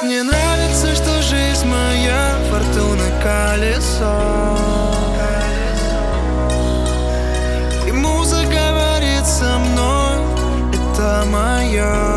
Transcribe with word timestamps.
Мне 0.00 0.22
нравится, 0.22 0.94
что 0.94 1.22
жизнь 1.22 1.66
моя 1.66 2.36
фортуна 2.48 3.10
колесо. 3.20 4.56
И 7.84 7.90
музыка 7.90 8.46
говорит 8.46 9.26
со 9.26 9.58
мной, 9.58 10.18
это 10.72 11.24
мое 11.26 12.07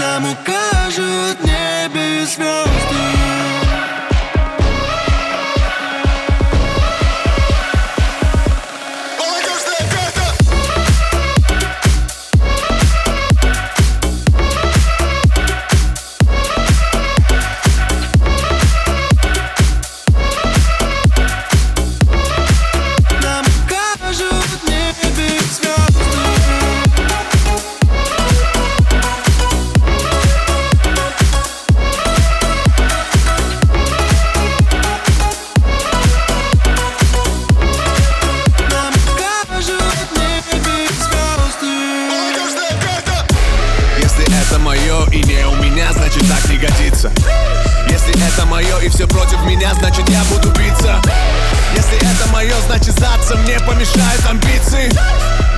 Нам 0.00 0.24
укажут 0.24 1.44
небе 1.44 2.24
звезды 2.24 3.19
годится 47.00 47.12
Если 47.88 48.14
это 48.26 48.46
мое 48.46 48.78
и 48.80 48.88
все 48.88 49.06
против 49.06 49.42
меня, 49.44 49.72
значит 49.74 50.08
я 50.08 50.22
буду 50.24 50.48
биться. 50.50 51.00
Если 51.74 51.96
это 51.96 52.28
мое, 52.32 52.54
значит 52.66 52.92
сдаться 52.92 53.36
мне 53.36 53.58
помешают 53.60 54.26
амбиции. 54.28 54.90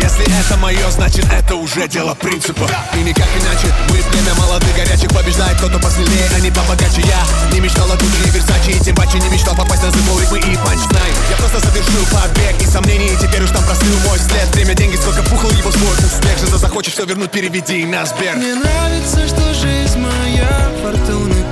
Если 0.00 0.24
это 0.40 0.56
мое, 0.58 0.90
значит 0.90 1.26
это 1.32 1.56
уже 1.56 1.88
дело 1.88 2.14
принципа. 2.14 2.68
И 2.94 2.98
никак 2.98 3.26
иначе, 3.40 3.72
мы 3.88 3.96
племя 3.96 4.34
молодых 4.36 4.74
горячих 4.76 5.08
Побеждает. 5.10 5.56
Кто-то 5.58 5.78
посмелее, 5.78 6.28
а 6.34 6.40
не 6.40 6.50
побогаче. 6.50 7.02
Я 7.02 7.52
не 7.52 7.60
мечтал 7.60 7.90
о 7.90 7.96
Гуччи 7.96 8.28
и 8.28 8.30
Версаче 8.30 8.72
И 8.72 8.80
тем 8.80 8.94
паче 8.94 9.18
не 9.18 9.28
мечтал 9.28 9.54
попасть 9.56 9.82
на 9.82 9.90
захочешь 16.68 16.92
все 16.92 17.06
вернуть, 17.06 17.30
переведи 17.30 17.86
на 17.86 18.04
Сбер. 18.04 18.36
Мне 18.36 18.54
нравится, 18.54 19.26
что 19.26 19.54
жизнь 19.54 19.98
моя 19.98 20.70
фортуна 20.82 21.47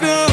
Нам 0.00 0.29